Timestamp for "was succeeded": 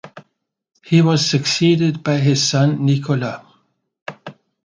1.03-2.01